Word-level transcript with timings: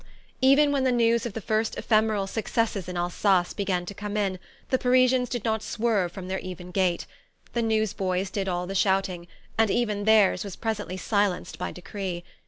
Even 0.41 0.71
when 0.71 0.83
the 0.83 0.91
news 0.91 1.27
of 1.27 1.33
the 1.33 1.41
first 1.41 1.75
ephemeral 1.77 2.25
successes 2.25 2.89
in 2.89 2.97
Alsace 2.97 3.53
began 3.53 3.85
to 3.85 3.93
come 3.93 4.17
in, 4.17 4.39
the 4.71 4.79
Parisians 4.79 5.29
did 5.29 5.43
not 5.45 5.61
swerve 5.61 6.11
from 6.11 6.27
their 6.27 6.39
even 6.39 6.71
gait. 6.71 7.05
The 7.53 7.61
newsboys 7.61 8.31
did 8.31 8.47
all 8.47 8.65
the 8.65 8.73
shouting 8.73 9.27
and 9.59 9.69
even 9.69 10.05
theirs 10.05 10.43
was 10.43 10.55
presently 10.55 10.97
silenced 10.97 11.59
by 11.59 11.71
decree. 11.71 12.23